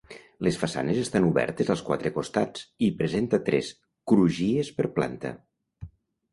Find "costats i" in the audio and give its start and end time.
2.17-2.91